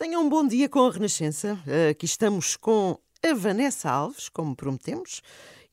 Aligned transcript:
Tenham 0.00 0.22
um 0.22 0.30
bom 0.30 0.48
dia 0.48 0.66
com 0.66 0.86
a 0.86 0.90
Renascença. 0.90 1.58
Aqui 1.90 2.06
estamos 2.06 2.56
com 2.56 2.98
a 3.22 3.34
Vanessa 3.34 3.90
Alves, 3.90 4.30
como 4.30 4.56
prometemos. 4.56 5.20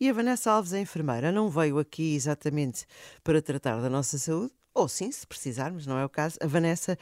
E 0.02 0.10
a 0.10 0.12
Vanessa 0.12 0.52
Alves 0.52 0.74
é 0.74 0.82
enfermeira. 0.82 1.32
Não 1.32 1.50
veio 1.50 1.80
aqui 1.80 2.14
exatamente 2.14 2.86
para 3.24 3.42
tratar 3.42 3.80
da 3.80 3.90
nossa 3.90 4.18
saúde, 4.18 4.52
ou 4.74 4.90
sim, 4.90 5.10
se 5.14 5.26
precisarmos, 5.26 5.88
não 5.88 5.98
é 5.98 6.04
o 6.04 6.10
caso. 6.10 6.38
A 6.42 6.46
Vanessa 6.46 6.98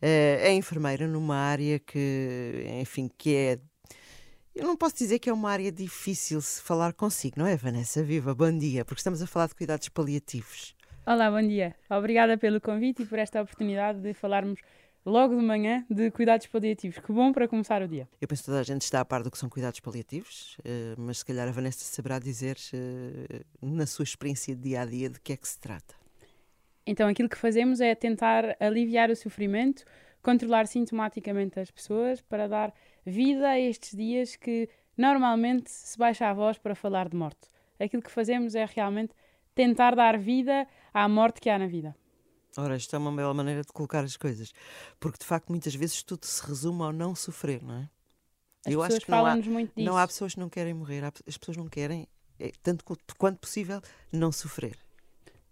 é, 0.00 0.40
é 0.40 0.54
enfermeira 0.54 1.06
numa 1.06 1.36
área 1.36 1.78
que, 1.78 2.64
enfim, 2.80 3.10
que 3.18 3.36
é. 3.36 3.58
Eu 4.54 4.66
não 4.66 4.74
posso 4.74 4.96
dizer 4.96 5.18
que 5.18 5.28
é 5.28 5.32
uma 5.34 5.50
área 5.50 5.70
difícil 5.70 6.40
se 6.40 6.62
falar 6.62 6.94
consigo, 6.94 7.40
não 7.40 7.46
é, 7.46 7.58
Vanessa? 7.58 8.02
Viva, 8.02 8.34
bom 8.34 8.56
dia, 8.56 8.86
porque 8.86 9.00
estamos 9.00 9.20
a 9.20 9.26
falar 9.26 9.48
de 9.48 9.54
cuidados 9.54 9.90
paliativos. 9.90 10.74
Olá, 11.06 11.30
bom 11.30 11.46
dia. 11.46 11.76
Obrigada 11.90 12.38
pelo 12.38 12.58
convite 12.58 13.02
e 13.02 13.06
por 13.06 13.18
esta 13.18 13.42
oportunidade 13.42 14.00
de 14.00 14.14
falarmos 14.14 14.58
logo 15.04 15.34
de 15.34 15.42
manhã 15.42 15.84
de 15.88 16.10
cuidados 16.10 16.46
paliativos. 16.46 16.98
Que 16.98 17.12
bom 17.12 17.32
para 17.32 17.48
começar 17.48 17.82
o 17.82 17.88
dia. 17.88 18.08
Eu 18.20 18.28
penso 18.28 18.42
que 18.42 18.46
toda 18.46 18.60
a 18.60 18.62
gente 18.62 18.82
está 18.82 19.00
a 19.00 19.04
par 19.04 19.22
do 19.22 19.30
que 19.30 19.38
são 19.38 19.48
cuidados 19.48 19.80
paliativos, 19.80 20.56
mas 20.98 21.18
se 21.18 21.24
calhar 21.24 21.48
a 21.48 21.50
Vanessa 21.50 21.84
saberá 21.84 22.18
dizer, 22.18 22.56
na 23.60 23.86
sua 23.86 24.02
experiência 24.02 24.54
de 24.54 24.62
dia 24.62 24.82
a 24.82 24.84
dia, 24.84 25.08
de 25.08 25.20
que 25.20 25.32
é 25.32 25.36
que 25.36 25.48
se 25.48 25.58
trata. 25.58 25.94
Então, 26.86 27.08
aquilo 27.08 27.28
que 27.28 27.36
fazemos 27.36 27.80
é 27.80 27.94
tentar 27.94 28.56
aliviar 28.58 29.10
o 29.10 29.16
sofrimento, 29.16 29.84
controlar 30.22 30.66
sintomaticamente 30.66 31.60
as 31.60 31.70
pessoas 31.70 32.20
para 32.20 32.48
dar 32.48 32.74
vida 33.06 33.48
a 33.48 33.58
estes 33.58 33.96
dias 33.96 34.36
que 34.36 34.68
normalmente 34.96 35.70
se 35.70 35.96
baixa 35.96 36.26
a 36.26 36.34
voz 36.34 36.58
para 36.58 36.74
falar 36.74 37.08
de 37.08 37.16
morte. 37.16 37.48
Aquilo 37.78 38.02
que 38.02 38.10
fazemos 38.10 38.54
é 38.54 38.66
realmente 38.66 39.14
tentar 39.54 39.94
dar 39.94 40.18
vida 40.18 40.66
à 40.92 41.08
morte 41.08 41.40
que 41.40 41.48
há 41.48 41.58
na 41.58 41.66
vida. 41.66 41.94
Ora, 42.56 42.76
isto 42.76 42.94
é 42.94 42.98
uma 42.98 43.12
bela 43.12 43.32
maneira 43.32 43.62
de 43.62 43.72
colocar 43.72 44.02
as 44.02 44.16
coisas, 44.16 44.52
porque 44.98 45.18
de 45.18 45.24
facto 45.24 45.48
muitas 45.48 45.74
vezes 45.74 46.02
tudo 46.02 46.24
se 46.26 46.44
resume 46.44 46.82
ao 46.82 46.92
não 46.92 47.14
sofrer, 47.14 47.62
não 47.62 47.74
é? 47.74 47.88
As 48.66 48.72
Eu 48.72 48.82
acho 48.82 49.00
que 49.00 49.10
não 49.10 49.24
há, 49.24 49.36
muito 49.36 49.74
disso. 49.74 49.86
não 49.86 49.96
há 49.96 50.06
pessoas 50.06 50.34
que 50.34 50.40
não 50.40 50.48
querem 50.48 50.74
morrer, 50.74 51.02
as 51.04 51.38
pessoas 51.38 51.56
não 51.56 51.68
querem, 51.68 52.06
é, 52.38 52.52
tanto 52.62 52.84
quanto 53.16 53.38
possível, 53.38 53.80
não 54.12 54.30
sofrer. 54.30 54.76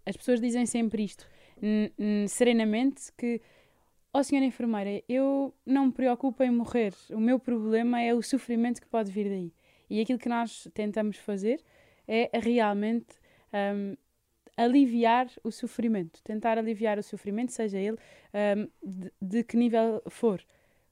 As 0.04 0.16
pessoas 0.16 0.40
dizem 0.40 0.66
sempre 0.66 1.04
isto, 1.04 1.26
serenamente, 2.28 3.12
que, 3.16 3.40
ó 4.12 4.20
oh, 4.20 4.24
senhora 4.24 4.46
enfermeira, 4.46 5.02
eu 5.08 5.54
não 5.64 5.86
me 5.86 5.92
preocupo 5.92 6.42
em 6.42 6.50
morrer, 6.50 6.92
o 7.10 7.20
meu 7.20 7.38
problema 7.38 8.00
é 8.00 8.14
o 8.14 8.22
sofrimento 8.22 8.80
que 8.80 8.88
pode 8.88 9.10
vir 9.10 9.28
daí. 9.28 9.52
E 9.88 10.00
aquilo 10.00 10.18
que 10.18 10.28
nós 10.28 10.68
tentamos 10.74 11.16
fazer 11.16 11.62
é 12.06 12.30
realmente 12.38 13.14
um, 13.52 13.96
aliviar 14.58 15.28
o 15.44 15.50
sofrimento, 15.50 16.20
tentar 16.22 16.58
aliviar 16.58 16.98
o 16.98 17.02
sofrimento, 17.02 17.52
seja 17.52 17.78
ele 17.78 17.96
um, 18.34 18.68
de, 18.82 19.12
de 19.22 19.44
que 19.44 19.56
nível 19.56 20.02
for 20.10 20.44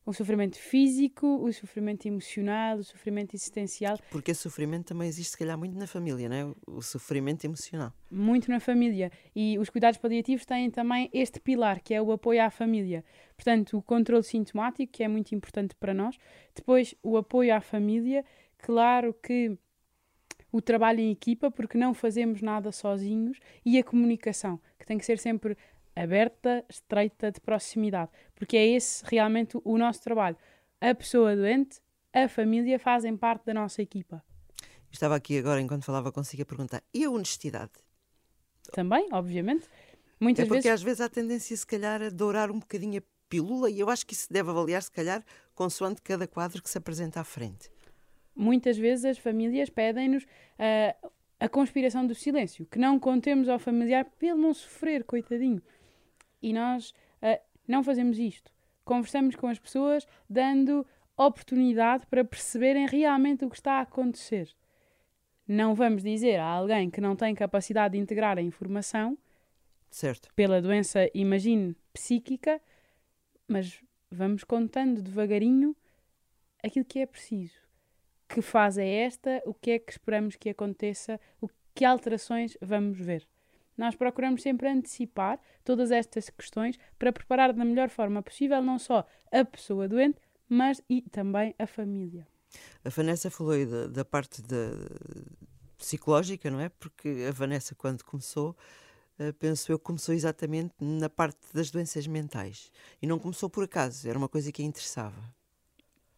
o 0.06 0.12
sofrimento 0.12 0.56
físico, 0.56 1.26
o 1.26 1.52
sofrimento 1.52 2.06
emocional, 2.06 2.78
o 2.78 2.84
sofrimento 2.84 3.34
existencial. 3.34 3.98
Porque 4.08 4.30
esse 4.30 4.40
sofrimento 4.40 4.86
também 4.86 5.08
existe, 5.08 5.32
se 5.32 5.38
calhar, 5.38 5.58
muito 5.58 5.76
na 5.76 5.88
família, 5.88 6.28
não 6.28 6.36
é? 6.36 6.54
O 6.68 6.80
sofrimento 6.80 7.44
emocional. 7.44 7.92
Muito 8.08 8.48
na 8.48 8.60
família. 8.60 9.10
E 9.34 9.58
os 9.58 9.68
cuidados 9.68 9.98
paliativos 9.98 10.46
têm 10.46 10.70
também 10.70 11.10
este 11.12 11.40
pilar, 11.40 11.80
que 11.80 11.92
é 11.92 12.00
o 12.00 12.12
apoio 12.12 12.40
à 12.40 12.50
família. 12.50 13.04
Portanto, 13.36 13.78
o 13.78 13.82
controle 13.82 14.22
sintomático, 14.22 14.92
que 14.92 15.02
é 15.02 15.08
muito 15.08 15.34
importante 15.34 15.74
para 15.74 15.92
nós. 15.92 16.16
Depois, 16.54 16.94
o 17.02 17.16
apoio 17.16 17.52
à 17.52 17.60
família. 17.60 18.24
Claro 18.58 19.12
que 19.12 19.58
o 20.56 20.62
trabalho 20.62 21.00
em 21.00 21.10
equipa, 21.10 21.50
porque 21.50 21.76
não 21.76 21.92
fazemos 21.92 22.40
nada 22.40 22.72
sozinhos. 22.72 23.38
E 23.64 23.78
a 23.78 23.84
comunicação, 23.84 24.58
que 24.78 24.86
tem 24.86 24.96
que 24.96 25.04
ser 25.04 25.18
sempre 25.18 25.56
aberta, 25.94 26.64
estreita, 26.68 27.30
de 27.30 27.40
proximidade, 27.40 28.10
porque 28.34 28.56
é 28.56 28.66
esse 28.66 29.04
realmente 29.04 29.58
o 29.62 29.76
nosso 29.76 30.02
trabalho. 30.02 30.36
A 30.80 30.94
pessoa 30.94 31.36
doente, 31.36 31.78
a 32.10 32.26
família 32.26 32.78
fazem 32.78 33.16
parte 33.16 33.44
da 33.44 33.54
nossa 33.54 33.82
equipa. 33.82 34.24
Estava 34.90 35.16
aqui 35.16 35.38
agora, 35.38 35.60
enquanto 35.60 35.84
falava 35.84 36.10
consigo, 36.10 36.42
a 36.42 36.46
perguntar: 36.46 36.82
e 36.92 37.04
a 37.04 37.10
honestidade? 37.10 37.72
Também, 38.72 39.08
obviamente. 39.12 39.68
Muitas 40.18 40.46
é 40.46 40.48
porque 40.48 40.62
vezes... 40.62 40.80
às 40.80 40.82
vezes 40.82 41.00
há 41.02 41.08
tendência, 41.10 41.54
se 41.54 41.66
calhar, 41.66 42.02
a 42.02 42.08
dourar 42.08 42.50
um 42.50 42.58
bocadinho 42.58 43.00
a 43.00 43.02
pílula, 43.28 43.68
e 43.68 43.78
eu 43.78 43.90
acho 43.90 44.06
que 44.06 44.14
isso 44.14 44.32
deve 44.32 44.48
avaliar, 44.48 44.82
se 44.82 44.90
calhar, 44.90 45.22
consoante 45.54 46.00
cada 46.00 46.26
quadro 46.26 46.62
que 46.62 46.70
se 46.70 46.78
apresenta 46.78 47.20
à 47.20 47.24
frente. 47.24 47.70
Muitas 48.36 48.76
vezes 48.76 49.04
as 49.06 49.18
famílias 49.18 49.70
pedem-nos 49.70 50.24
uh, 50.24 51.10
a 51.40 51.48
conspiração 51.48 52.06
do 52.06 52.14
silêncio, 52.14 52.66
que 52.66 52.78
não 52.78 52.98
contemos 52.98 53.48
ao 53.48 53.58
familiar 53.58 54.04
para 54.04 54.28
ele 54.28 54.38
não 54.38 54.52
sofrer, 54.52 55.04
coitadinho 55.04 55.62
e 56.42 56.52
nós 56.52 56.90
uh, 57.22 57.40
não 57.66 57.82
fazemos 57.82 58.18
isto. 58.18 58.52
Conversamos 58.84 59.34
com 59.34 59.48
as 59.48 59.58
pessoas 59.58 60.06
dando 60.28 60.86
oportunidade 61.16 62.06
para 62.06 62.24
perceberem 62.24 62.86
realmente 62.86 63.44
o 63.44 63.50
que 63.50 63.56
está 63.56 63.74
a 63.74 63.80
acontecer. 63.80 64.48
Não 65.48 65.74
vamos 65.74 66.02
dizer 66.02 66.38
a 66.38 66.44
alguém 66.44 66.90
que 66.90 67.00
não 67.00 67.16
tem 67.16 67.34
capacidade 67.34 67.92
de 67.92 67.98
integrar 67.98 68.38
a 68.38 68.42
informação 68.42 69.16
certo. 69.90 70.28
pela 70.34 70.60
doença, 70.60 71.10
imagine, 71.14 71.74
psíquica, 71.92 72.60
mas 73.48 73.82
vamos 74.10 74.44
contando 74.44 75.02
devagarinho 75.02 75.74
aquilo 76.62 76.84
que 76.84 76.98
é 76.98 77.06
preciso. 77.06 77.65
Que 78.28 78.42
fase 78.42 78.82
é 78.82 79.04
esta? 79.04 79.42
O 79.46 79.54
que 79.54 79.72
é 79.72 79.78
que 79.78 79.92
esperamos 79.92 80.36
que 80.36 80.50
aconteça? 80.50 81.20
O 81.40 81.48
que 81.74 81.84
alterações 81.84 82.56
vamos 82.60 82.98
ver? 82.98 83.26
Nós 83.76 83.94
procuramos 83.94 84.42
sempre 84.42 84.68
antecipar 84.68 85.38
todas 85.62 85.90
estas 85.90 86.30
questões 86.30 86.78
para 86.98 87.12
preparar 87.12 87.52
da 87.52 87.64
melhor 87.64 87.90
forma 87.90 88.22
possível 88.22 88.62
não 88.62 88.78
só 88.78 89.06
a 89.30 89.44
pessoa 89.44 89.86
doente, 89.86 90.18
mas 90.48 90.82
e 90.88 91.02
também 91.02 91.54
a 91.58 91.66
família. 91.66 92.26
A 92.84 92.88
Vanessa 92.88 93.30
falou 93.30 93.52
aí 93.52 93.66
da, 93.66 93.86
da 93.86 94.04
parte 94.04 94.40
da, 94.42 94.70
psicológica, 95.76 96.50
não 96.50 96.60
é? 96.60 96.68
Porque 96.68 97.26
a 97.28 97.32
Vanessa, 97.32 97.74
quando 97.74 98.02
começou, 98.02 98.56
uh, 99.18 99.32
penso 99.34 99.70
eu, 99.70 99.78
começou 99.78 100.14
exatamente 100.14 100.74
na 100.80 101.08
parte 101.08 101.38
das 101.52 101.70
doenças 101.70 102.06
mentais. 102.06 102.70
E 103.00 103.06
não 103.06 103.18
começou 103.18 103.50
por 103.50 103.64
acaso, 103.64 104.08
era 104.08 104.18
uma 104.18 104.28
coisa 104.28 104.50
que 104.50 104.62
a 104.62 104.64
interessava. 104.64 105.22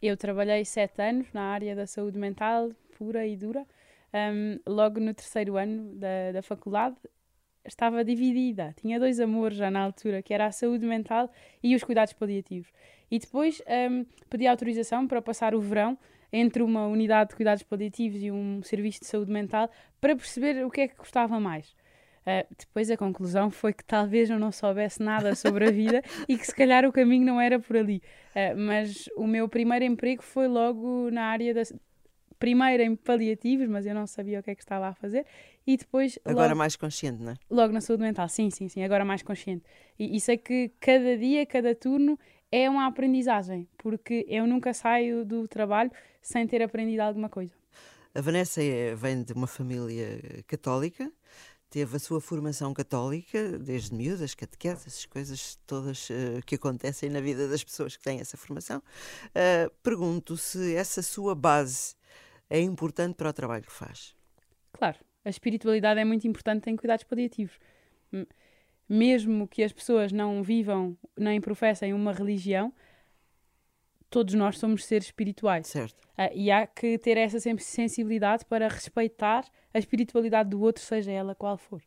Eu 0.00 0.16
trabalhei 0.16 0.64
sete 0.64 1.03
anos 1.03 1.32
na 1.32 1.42
área 1.42 1.75
da 1.75 1.84
saúde 1.84 2.16
mental, 2.19 2.70
pura 2.97 3.26
e 3.26 3.36
dura. 3.36 3.66
Um, 4.14 4.60
logo 4.64 5.00
no 5.00 5.12
terceiro 5.12 5.56
ano 5.56 5.92
da, 5.97 6.32
da 6.32 6.42
faculdade, 6.42 6.97
estava 7.64 8.04
dividida. 8.04 8.72
Tinha 8.81 9.00
dois 9.00 9.19
amores 9.19 9.56
já 9.56 9.70
na 9.72 9.81
altura, 9.81 10.22
que 10.22 10.32
era 10.32 10.47
a 10.47 10.53
saúde 10.53 10.86
mental 10.86 11.28
e 11.60 11.75
os 11.75 11.82
cuidados 11.82 12.12
paliativos. 12.12 12.70
E 13.10 13.19
depois 13.19 13.60
um, 13.91 14.06
pedi 14.31 14.47
autorização 14.47 15.09
para 15.09 15.20
passar 15.20 15.53
o 15.53 15.60
verão 15.60 15.98
entre 16.32 16.62
uma 16.62 16.86
unidade 16.86 17.30
de 17.30 17.36
cuidados 17.36 17.65
paliativos 17.65 18.22
e 18.22 18.30
um 18.30 18.62
serviço 18.62 19.00
de 19.00 19.06
saúde 19.06 19.32
mental 19.32 19.69
para 20.00 20.15
perceber 20.15 20.65
o 20.65 20.70
que 20.70 20.82
é 20.82 20.88
que 20.88 20.97
gostava 20.97 21.41
mais. 21.41 21.75
Uh, 22.28 22.47
depois 22.59 22.91
a 22.91 22.97
conclusão 22.97 23.50
foi 23.50 23.72
que 23.72 23.83
talvez 23.83 24.28
eu 24.28 24.39
não 24.39 24.53
soubesse 24.53 25.03
nada 25.03 25.34
sobre 25.34 25.66
a 25.66 25.71
vida 25.71 26.03
e 26.28 26.37
que 26.37 26.44
se 26.47 26.55
calhar 26.55 26.84
o 26.84 26.93
caminho 26.93 27.25
não 27.25 27.41
era 27.41 27.59
por 27.59 27.75
ali. 27.75 28.03
Uh, 28.37 28.55
mas 28.55 29.09
o 29.16 29.27
meu 29.27 29.49
primeiro 29.49 29.87
emprego 29.87 30.22
foi 30.22 30.47
logo 30.47 31.11
na 31.11 31.22
área 31.22 31.55
da, 31.55 31.62
primeiro 32.39 32.83
em 32.83 32.94
paliativos, 32.94 33.66
mas 33.66 33.87
eu 33.87 33.94
não 33.94 34.06
sabia 34.06 34.41
o 34.41 34.43
que 34.43 34.50
é 34.50 34.55
que 34.55 34.62
estava 34.62 34.89
a 34.89 34.94
fazer, 34.94 35.25
e 35.66 35.77
depois. 35.78 36.19
Agora 36.22 36.49
logo, 36.49 36.59
mais 36.59 36.77
consciente, 36.77 37.22
não 37.22 37.33
é? 37.33 37.37
Logo 37.50 37.72
na 37.72 37.81
saúde 37.81 38.03
mental, 38.03 38.28
sim, 38.28 38.50
sim, 38.50 38.69
sim, 38.69 38.83
agora 38.83 39.06
mais 39.06 39.22
consciente. 39.22 39.65
E, 39.99 40.15
e 40.15 40.21
sei 40.21 40.37
que 40.37 40.71
cada 40.78 41.16
dia, 41.16 41.47
cada 41.47 41.75
turno 41.75 42.19
é 42.53 42.69
uma 42.69 42.87
aprendizagem, 42.87 43.66
porque 43.78 44.27
eu 44.28 44.47
nunca 44.47 44.75
saio 44.75 45.25
do 45.25 45.49
trabalho 45.49 45.91
sem 46.21 46.47
ter 46.47 46.62
aprendido 46.62 47.00
alguma 47.00 47.31
coisa. 47.31 47.55
A 48.15 48.21
Vanessa 48.21 48.62
é, 48.62 48.95
vem 48.95 49.22
de 49.22 49.33
uma 49.33 49.47
família 49.47 50.43
católica, 50.47 51.12
teve 51.71 51.97
a 51.97 51.99
sua 51.99 52.21
formação 52.21 52.73
católica 52.73 53.59
desde 53.59 53.95
miúdas, 53.95 54.34
catequeses, 54.34 54.87
essas 54.87 55.06
coisas 55.06 55.59
todas 55.67 56.09
uh, 56.11 56.41
que 56.47 56.55
acontecem 56.55 57.11
na 57.11 57.21
vida 57.21 57.49
das 57.49 57.62
pessoas 57.62 57.97
que 57.97 58.03
têm 58.03 58.21
essa 58.21 58.37
formação. 58.37 58.79
Uh, 59.29 59.71
pergunto 59.83 60.37
se 60.37 60.75
essa 60.75 61.03
sua 61.03 61.34
base 61.34 61.95
é 62.48 62.60
importante 62.60 63.15
para 63.15 63.28
o 63.28 63.33
trabalho 63.33 63.65
que 63.65 63.72
faz. 63.72 64.15
Claro, 64.72 64.98
a 65.25 65.28
espiritualidade 65.28 66.01
é 66.01 66.04
muito 66.04 66.27
importante 66.27 66.71
em 66.71 66.77
cuidados 66.77 67.04
paliativos. 67.04 67.59
Mesmo 68.89 69.47
que 69.47 69.63
as 69.63 69.72
pessoas 69.72 70.13
não 70.13 70.42
vivam 70.42 70.97
nem 71.16 71.41
professem 71.41 71.92
uma 71.92 72.13
religião, 72.13 72.72
todos 74.10 74.34
nós 74.34 74.59
somos 74.59 74.84
seres 74.84 75.07
espirituais. 75.07 75.66
Certo. 75.66 76.01
Uh, 76.19 76.31
e 76.34 76.51
há 76.51 76.66
que 76.66 76.99
ter 76.99 77.16
essa 77.16 77.39
sensibilidade 77.59 78.45
para 78.45 78.69
respeitar 78.69 79.45
a 79.72 79.78
espiritualidade 79.78 80.51
do 80.51 80.60
outro, 80.60 80.83
seja 80.83 81.10
ela 81.10 81.34
qual 81.34 81.57
for. 81.57 81.83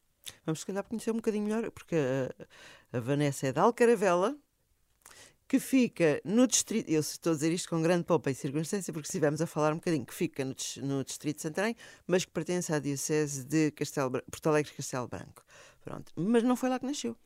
Vamos, 0.45 0.61
se 0.61 0.65
calhar, 0.65 0.83
conhecer 0.83 1.11
um 1.11 1.15
bocadinho 1.15 1.45
melhor, 1.45 1.69
porque 1.71 1.95
a, 1.95 2.97
a 2.97 2.99
Vanessa 2.99 3.47
é 3.47 3.51
de 3.51 3.59
Alcaravela, 3.59 4.37
que 5.51 5.59
fica 5.59 6.21
no 6.23 6.47
distrito, 6.47 6.89
eu 6.89 7.01
estou 7.01 7.33
a 7.33 7.35
dizer 7.35 7.51
isto 7.51 7.67
com 7.67 7.81
grande 7.81 8.05
pompa 8.05 8.31
e 8.31 8.33
circunstância, 8.33 8.93
porque 8.93 9.07
estivemos 9.07 9.41
a 9.41 9.45
falar 9.45 9.73
um 9.73 9.75
bocadinho, 9.75 10.05
que 10.05 10.13
fica 10.13 10.45
no, 10.45 10.55
no 10.81 11.03
distrito 11.03 11.35
de 11.35 11.41
Santarém, 11.41 11.75
mas 12.07 12.23
que 12.23 12.31
pertence 12.31 12.73
à 12.73 12.79
diocese 12.79 13.43
de 13.43 13.69
Castelo, 13.71 14.11
Porto 14.11 14.47
Alegre 14.47 14.71
Castelo 14.71 15.09
Branco. 15.09 15.43
Pronto. 15.83 16.13
Mas 16.15 16.43
não 16.43 16.55
foi 16.55 16.69
lá 16.69 16.79
que 16.79 16.85
nasceu. 16.85 17.17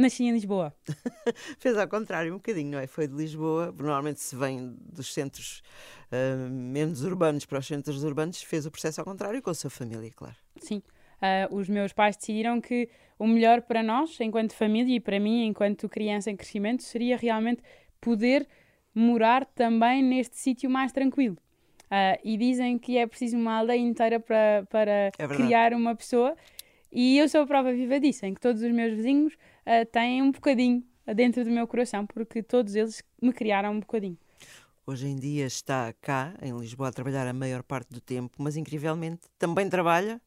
Nasci 0.00 0.24
em 0.24 0.32
Lisboa. 0.32 0.74
Fez 1.58 1.76
ao 1.76 1.86
contrário 1.86 2.32
um 2.32 2.36
bocadinho, 2.36 2.72
não 2.72 2.78
é? 2.78 2.86
Foi 2.86 3.06
de 3.06 3.14
Lisboa, 3.14 3.74
normalmente 3.76 4.20
se 4.20 4.34
vem 4.34 4.74
dos 4.92 5.12
centros 5.12 5.62
uh, 6.10 6.50
menos 6.50 7.02
urbanos 7.04 7.44
para 7.44 7.58
os 7.58 7.66
centros 7.66 8.02
urbanos, 8.02 8.42
fez 8.42 8.64
o 8.64 8.70
processo 8.70 9.00
ao 9.00 9.04
contrário 9.04 9.42
com 9.42 9.50
a 9.50 9.54
sua 9.54 9.70
família, 9.70 10.10
claro. 10.14 10.36
Sim. 10.58 10.82
Uh, 11.20 11.54
os 11.54 11.68
meus 11.68 11.92
pais 11.92 12.16
decidiram 12.16 12.60
que 12.60 12.88
o 13.18 13.26
melhor 13.26 13.60
para 13.60 13.82
nós, 13.82 14.18
enquanto 14.20 14.54
família, 14.54 14.96
e 14.96 15.00
para 15.00 15.20
mim, 15.20 15.44
enquanto 15.44 15.88
criança 15.88 16.30
em 16.30 16.36
crescimento, 16.36 16.82
seria 16.82 17.16
realmente 17.16 17.62
poder 18.00 18.48
morar 18.94 19.44
também 19.44 20.02
neste 20.02 20.38
sítio 20.38 20.70
mais 20.70 20.92
tranquilo. 20.92 21.36
Uh, 21.84 22.16
e 22.24 22.38
dizem 22.38 22.78
que 22.78 22.96
é 22.96 23.06
preciso 23.06 23.36
uma 23.36 23.58
aldeia 23.58 23.80
inteira 23.80 24.18
para, 24.18 24.64
para 24.70 25.10
É 25.18 25.28
criar 25.28 25.74
uma 25.74 25.94
pessoa. 25.94 26.34
E 26.90 27.18
eu 27.18 27.28
sou 27.28 27.42
a 27.42 27.46
prova 27.46 27.72
viva 27.72 28.00
disso, 28.00 28.24
em 28.24 28.32
que 28.32 28.40
todos 28.40 28.62
os 28.62 28.72
meus 28.72 28.94
vizinhos 28.94 29.36
uh, 29.70 29.86
têm 29.86 30.22
um 30.22 30.30
bocadinho 30.32 30.84
dentro 31.14 31.44
do 31.44 31.50
meu 31.50 31.66
coração, 31.66 32.06
porque 32.06 32.42
todos 32.42 32.74
eles 32.74 33.02
me 33.22 33.32
criaram 33.32 33.72
um 33.72 33.80
bocadinho. 33.80 34.18
Hoje 34.86 35.06
em 35.06 35.16
dia 35.16 35.46
está 35.46 35.92
cá, 36.00 36.34
em 36.42 36.56
Lisboa, 36.58 36.88
a 36.88 36.92
trabalhar 36.92 37.26
a 37.26 37.32
maior 37.32 37.62
parte 37.62 37.90
do 37.90 38.00
tempo, 38.00 38.36
mas 38.42 38.56
incrivelmente 38.56 39.20
também 39.38 39.68
trabalha 39.68 40.20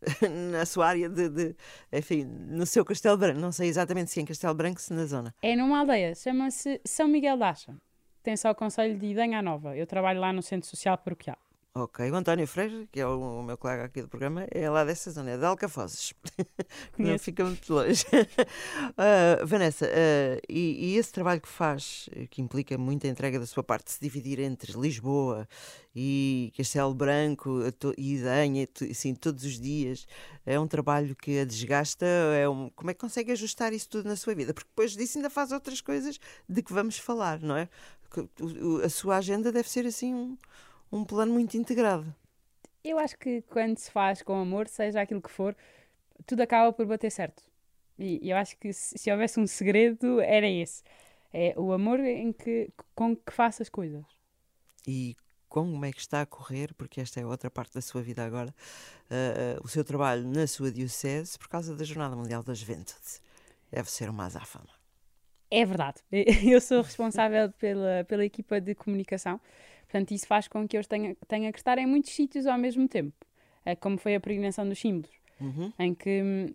na 0.52 0.66
sua 0.66 0.88
área 0.88 1.08
de, 1.08 1.28
de- 1.28 1.56
enfim, 1.92 2.24
no 2.24 2.66
seu 2.66 2.84
Castelo 2.84 3.16
Branco. 3.16 3.38
Não 3.40 3.52
sei 3.52 3.68
exatamente 3.68 4.10
se 4.10 4.18
é 4.18 4.22
em 4.22 4.26
Castelo 4.26 4.54
Branco, 4.54 4.80
se 4.80 4.92
na 4.92 5.06
zona. 5.06 5.34
É 5.40 5.54
numa 5.54 5.80
aldeia, 5.80 6.14
chama-se 6.14 6.80
São 6.84 7.06
Miguel 7.06 7.36
da 7.36 7.50
Acha. 7.50 7.76
Tem 8.22 8.36
só 8.36 8.50
o 8.50 8.54
Conselho 8.54 8.98
de 8.98 9.06
Idanha 9.06 9.42
Nova. 9.42 9.76
Eu 9.76 9.86
trabalho 9.86 10.20
lá 10.20 10.32
no 10.32 10.42
Centro 10.42 10.68
Social 10.68 10.96
Paroquial. 10.98 11.38
Ok, 11.74 12.10
o 12.10 12.14
António 12.14 12.46
Freire, 12.46 12.86
que 12.92 13.00
é 13.00 13.06
o, 13.06 13.38
o 13.38 13.42
meu 13.42 13.56
colega 13.56 13.84
aqui 13.84 14.02
do 14.02 14.08
programa, 14.08 14.46
é 14.50 14.68
lá 14.68 14.84
dessa 14.84 15.10
zona, 15.10 15.30
é 15.30 15.38
de 15.38 15.44
Alcafozes. 15.46 16.12
Não 16.98 17.18
fica 17.18 17.42
muito 17.44 17.72
longe. 17.72 18.04
Ah, 18.98 19.42
Vanessa, 19.42 19.86
ah, 19.86 20.38
e, 20.46 20.92
e 20.92 20.98
esse 20.98 21.10
trabalho 21.10 21.40
que 21.40 21.48
faz, 21.48 22.10
que 22.28 22.42
implica 22.42 22.76
muita 22.76 23.08
entrega 23.08 23.38
da 23.40 23.46
sua 23.46 23.62
parte, 23.62 23.90
se 23.90 23.98
dividir 23.98 24.38
entre 24.38 24.78
Lisboa 24.78 25.48
e 25.96 26.52
Castelo 26.54 26.92
Branco 26.94 27.60
e 27.96 28.16
Idanha, 28.16 28.68
assim, 28.90 29.14
todos 29.14 29.42
os 29.44 29.58
dias, 29.58 30.06
é 30.44 30.60
um 30.60 30.66
trabalho 30.68 31.16
que 31.16 31.38
a 31.38 31.44
desgasta? 31.46 32.04
É 32.04 32.46
um, 32.46 32.68
como 32.68 32.90
é 32.90 32.94
que 32.94 33.00
consegue 33.00 33.32
ajustar 33.32 33.72
isso 33.72 33.88
tudo 33.88 34.06
na 34.06 34.16
sua 34.16 34.34
vida? 34.34 34.52
Porque 34.52 34.68
depois 34.68 34.94
disso 34.94 35.16
ainda 35.16 35.30
faz 35.30 35.52
outras 35.52 35.80
coisas 35.80 36.20
de 36.46 36.62
que 36.62 36.72
vamos 36.72 36.98
falar, 36.98 37.40
não 37.40 37.56
é? 37.56 37.66
A 38.84 38.88
sua 38.90 39.16
agenda 39.16 39.50
deve 39.50 39.70
ser 39.70 39.86
assim 39.86 40.12
um, 40.12 40.36
um 40.92 41.04
plano 41.04 41.32
muito 41.32 41.56
integrado. 41.56 42.14
Eu 42.84 42.98
acho 42.98 43.16
que 43.18 43.42
quando 43.42 43.78
se 43.78 43.90
faz 43.90 44.22
com 44.22 44.34
amor, 44.40 44.68
seja 44.68 45.00
aquilo 45.00 45.22
que 45.22 45.30
for, 45.30 45.56
tudo 46.26 46.42
acaba 46.42 46.72
por 46.72 46.86
bater 46.86 47.10
certo. 47.10 47.42
E 47.98 48.28
eu 48.30 48.36
acho 48.36 48.56
que 48.58 48.72
se, 48.72 48.98
se 48.98 49.10
houvesse 49.12 49.38
um 49.40 49.46
segredo, 49.46 50.20
era 50.20 50.48
esse. 50.48 50.82
É 51.32 51.54
o 51.58 51.72
amor 51.72 52.00
em 52.00 52.32
que, 52.32 52.70
com 52.94 53.16
que 53.16 53.32
faço 53.32 53.62
as 53.62 53.68
coisas. 53.68 54.04
e 54.86 55.16
como 55.48 55.84
é 55.84 55.92
que 55.92 56.00
está 56.00 56.22
a 56.22 56.26
correr, 56.26 56.72
porque 56.74 57.00
esta 57.00 57.20
é 57.20 57.26
outra 57.26 57.50
parte 57.50 57.74
da 57.74 57.82
sua 57.82 58.02
vida 58.02 58.24
agora, 58.24 58.54
ah, 59.10 59.60
o 59.62 59.68
seu 59.68 59.84
trabalho 59.84 60.26
na 60.26 60.46
sua 60.46 60.70
diocese 60.72 61.38
por 61.38 61.48
causa 61.48 61.76
da 61.76 61.84
Jornada 61.84 62.16
Mundial 62.16 62.42
da 62.42 62.54
Juventude. 62.54 63.20
Deve 63.70 63.90
ser 63.90 64.08
uma 64.10 64.26
azáfama. 64.26 64.68
É 65.50 65.64
verdade. 65.66 66.02
Eu 66.50 66.60
sou 66.60 66.82
responsável 66.82 67.52
pela, 67.52 68.04
pela 68.04 68.24
equipa 68.24 68.60
de 68.60 68.74
comunicação, 68.74 69.40
portanto, 69.92 70.10
isso 70.12 70.26
faz 70.26 70.48
com 70.48 70.66
que 70.66 70.76
eu 70.78 70.82
tenha, 70.84 71.14
tenha 71.28 71.52
que 71.52 71.58
estar 71.58 71.76
em 71.76 71.84
muitos 71.86 72.12
sítios 72.12 72.46
ao 72.46 72.56
mesmo 72.58 72.88
tempo, 72.88 73.14
É 73.64 73.76
como 73.76 73.98
foi 73.98 74.14
a 74.14 74.20
peregrinação 74.20 74.66
dos 74.66 74.78
símbolos, 74.78 75.14
Uhum. 75.40 75.72
em 75.78 75.94
que 75.94 76.22
hum, 76.22 76.46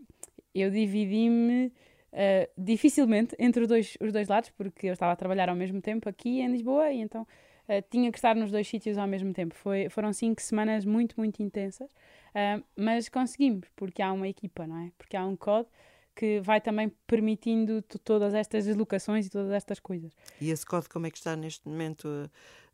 eu 0.56 0.72
dividi-me 0.72 1.72
eh, 2.12 2.50
dificilmente 2.58 3.36
entre 3.38 3.62
os 3.62 3.68
dois, 3.68 3.98
os 4.02 4.12
dois 4.12 4.28
lados, 4.28 4.50
porque 4.58 4.88
eu 4.88 4.94
estava 4.94 5.12
a 5.12 5.16
trabalhar 5.16 5.50
ao 5.50 5.56
mesmo 5.56 5.80
tempo 5.82 6.10
aqui 6.10 6.42
em 6.42 6.48
Lisboa 6.52 6.92
e 6.92 7.00
então 7.00 7.28
eh, 7.68 7.82
tinha 7.82 8.12
que 8.12 8.18
estar 8.18 8.36
nos 8.36 8.50
dois 8.50 8.68
sítios 8.68 8.98
ao 8.98 9.08
mesmo 9.08 9.32
tempo. 9.34 9.54
Foi, 9.56 9.88
foram 9.90 10.12
cinco 10.14 10.42
semanas 10.42 10.84
muito, 10.84 11.16
muito 11.18 11.42
intensas, 11.44 11.90
ah, 12.34 12.60
mas 12.76 13.08
conseguimos, 13.08 13.68
porque 13.76 14.02
há 14.02 14.12
uma 14.12 14.28
equipa, 14.28 14.66
não 14.66 14.78
é? 14.80 14.92
Porque 14.98 15.16
há 15.16 15.26
um 15.26 15.36
código 15.36 15.70
que 16.18 16.40
vai 16.42 16.60
também 16.60 16.90
permitindo 17.06 17.82
to- 17.84 18.00
todas 18.00 18.34
estas 18.34 18.66
deslocações 18.66 19.28
e 19.28 19.30
todas 19.30 19.52
estas 19.52 19.80
coisas. 19.80 20.12
E 20.42 20.50
esse 20.50 20.66
código 20.66 20.92
como 20.92 21.06
é 21.06 21.12
que 21.12 21.18
está 21.18 21.36
neste 21.36 21.68
momento 21.68 22.08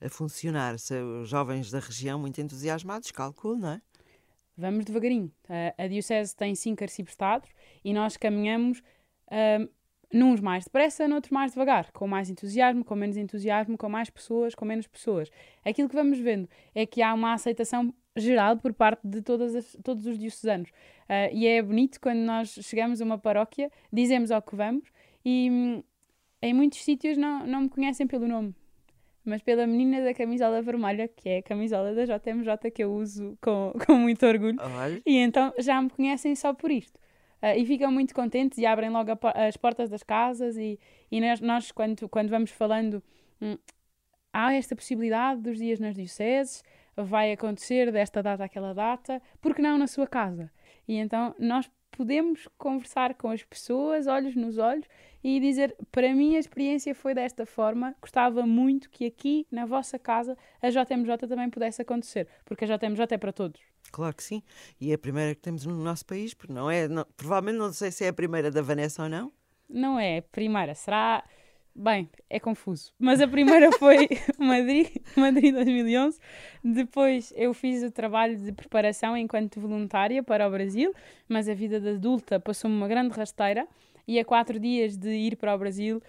a, 0.01 0.06
a 0.06 0.10
funcionar? 0.10 0.80
Se 0.80 0.95
os 1.01 1.28
jovens 1.28 1.69
da 1.69 1.80
região 1.80 2.18
muito 2.18 2.40
entusiasmados, 2.40 3.12
calculo, 3.12 3.57
não 3.57 3.69
é? 3.72 3.81
Vamos 4.57 4.86
devagarinho. 4.86 5.31
A- 5.50 5.84
a 5.84 5.88
Diocese 5.88 6.36
tem 6.36 6.56
cinco 6.56 6.84
arciprestados 6.84 7.50
e 7.84 7.94
nós 7.94 8.16
caminhamos 8.18 8.81
ahm, 9.30 9.68
nuns 10.13 10.40
mais 10.40 10.63
depressa, 10.66 11.07
noutros 11.07 11.31
mais 11.31 11.51
devagar, 11.54 11.92
com 11.92 12.07
mais 12.07 12.30
entusiasmo, 12.30 12.86
com 12.86 12.95
menos 12.95 13.18
entusiasmo, 13.18 13.78
com 13.78 13.90
mais 13.90 14.10
pessoas, 14.10 14.54
com 14.56 14.63
menos 14.63 14.86
pessoas. 14.88 15.30
Aquilo 15.66 15.90
que 15.90 15.95
vamos 15.95 16.19
vendo 16.19 16.48
é 16.75 16.86
que 16.86 17.01
há 17.01 17.13
uma 17.13 17.34
aceitação 17.34 17.94
geral 18.15 18.57
por 18.57 18.74
parte 18.74 19.01
de 19.07 19.19
as- 19.57 19.77
todos 19.83 20.06
os 20.06 20.18
diocesanos. 20.18 20.69
Ah, 21.10 21.30
e 21.31 21.48
é 21.48 21.62
bonito 21.62 22.00
quando 22.00 22.19
nós 22.19 22.50
chegamos 22.62 23.01
a 23.01 23.06
uma 23.06 23.18
paróquia, 23.18 23.71
dizemos 23.92 24.31
ao 24.31 24.42
que 24.42 24.56
vamos 24.56 24.88
e 25.25 25.83
em 26.42 26.54
muitos 26.54 26.83
sítios 26.83 27.18
não, 27.18 27.45
não 27.48 27.62
me 27.62 27.69
conhecem 27.69 28.06
pelo 28.07 28.27
nome. 28.27 28.56
Mas 29.25 29.42
pela 29.42 29.65
menina 29.65 30.04
da 30.04 30.13
camisola 30.13 30.62
vermelha, 30.62 31.07
que 31.07 31.30
é 31.30 31.38
a 31.38 31.44
camisola 31.44 31.94
da 31.95 32.04
JMJ 32.06 32.69
que 32.71 32.83
eu 32.83 32.94
uso 32.94 33.38
com, 33.42 33.71
com 33.88 33.94
muito 33.95 34.25
orgulho. 34.25 34.57
Olha, 34.59 35.01
E 35.06 35.18
então 35.18 35.54
já 35.59 35.81
me 35.81 35.89
conhecem 35.89 36.36
só 36.36 36.54
por 36.54 36.69
isto. 36.69 37.00
Ah, 37.42 37.56
e 37.56 37.66
ficam 37.66 37.92
muito 37.92 38.13
contentes 38.13 38.57
e 38.57 38.66
abrem 38.66 38.89
logo 38.89 39.12
a 39.12 39.48
as 39.48 39.56
portas 39.57 39.89
das 39.89 40.04
casas 40.04 40.57
e, 40.57 40.77
e 41.12 41.21
nós, 41.21 41.39
nós, 41.42 41.71
quando, 41.71 42.07
quando 42.09 42.30
vamos 42.30 42.51
falando 42.51 43.01
hum, 43.42 43.57
há 44.33 44.54
esta 44.54 44.75
possibilidade 44.75 45.42
dos 45.42 45.57
dias 45.57 45.80
nas 45.80 45.95
dioceses, 45.95 46.63
vai 46.95 47.31
acontecer 47.31 47.92
desta 47.92 48.22
data 48.22 48.44
àquela 48.44 48.74
data, 48.74 49.22
porque 49.42 49.62
não 49.62 49.78
na 49.78 49.88
sua 49.88 50.07
casa? 50.07 50.51
E 50.88 50.95
então 50.95 51.34
nós 51.40 51.69
podemos 51.92 52.48
conversar 52.57 53.13
com 53.13 53.30
as 53.30 53.44
pessoas, 53.44 54.07
olhos 54.07 54.36
nos 54.36 54.57
olhos, 54.57 54.86
e 55.24 55.40
dizer, 55.40 55.75
para 55.92 56.13
mim 56.13 56.36
a 56.36 56.40
experiência 56.40 56.94
foi 56.95 57.13
desta 57.13 57.45
forma, 57.45 57.95
gostava 58.01 58.45
muito 58.48 58.90
que 58.90 59.06
aqui, 59.06 59.45
na 59.51 59.66
vossa 59.66 60.00
casa, 60.00 60.36
a 60.62 60.69
JMJ 60.69 61.28
também 61.30 61.50
pudesse 61.51 61.81
acontecer, 61.81 62.28
porque 62.44 62.66
a 62.66 62.68
JMJ 62.68 63.06
é 63.12 63.18
para 63.18 63.31
todos. 63.31 63.62
claro 63.92 64.16
que 64.16 64.24
sim. 64.24 64.42
E 64.81 64.92
é 64.92 64.95
a 64.95 64.98
primeira 64.98 65.36
que 65.36 65.42
temos 65.42 65.66
no 65.68 65.75
nosso 65.75 66.04
país, 66.06 66.34
porque 66.34 66.51
não 66.51 66.69
é, 66.69 66.88
não- 66.88 67.06
provavelmente 67.16 67.60
não 67.60 67.72
sei 67.72 67.92
se 67.92 68.04
é 68.04 68.07
a 68.10 68.13
primeira 68.13 68.50
da 68.50 68.62
Vanessa 68.63 69.04
ou 69.04 69.10
não. 69.10 69.31
Não 69.69 70.00
é 70.00 70.18
a 70.18 70.22
primeira, 70.24 70.74
será. 70.75 71.24
Bem, 71.75 72.08
é 72.30 72.40
confuso. 72.40 72.94
Mas 73.00 73.20
a 73.20 73.28
primeira 73.28 73.72
foi 73.72 74.08
Madrid, 74.38 74.90
Madrid 75.18 75.54
2011. 75.54 76.19
Depois 76.64 77.33
eu 77.36 77.52
fiz 77.54 77.81
o 77.81 77.92
trabalho 77.92 78.38
de 78.38 78.52
preparação 78.52 79.18
enquanto 79.18 79.59
voluntária 79.59 80.21
para 80.21 80.47
o 80.47 80.52
Brasil, 80.52 80.94
mas 81.28 81.50
a 81.50 81.54
vida 81.54 81.80
de 81.80 81.90
adulta 81.90 82.40
passou-me 82.40 82.76
uma 82.78 82.88
grande 82.88 83.18
rasteira. 83.18 83.68
E 84.07 84.19
a 84.19 84.26
quatro 84.26 84.59
dias 84.59 84.97
de 84.97 85.09
ir 85.09 85.36
para 85.38 85.56
o 85.56 85.57
Brasil, 85.57 86.02